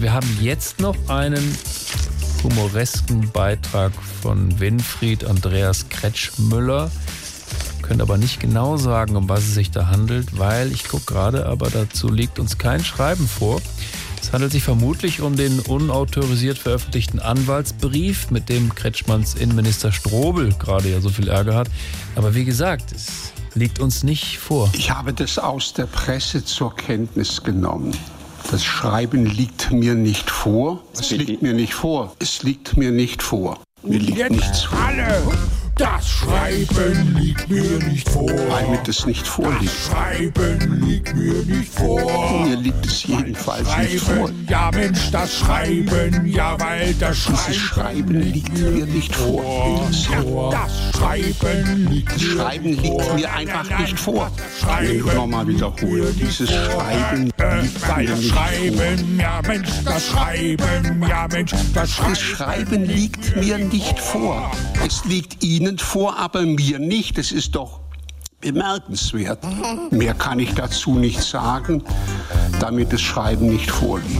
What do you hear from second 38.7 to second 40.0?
das nicht vorliegt. Das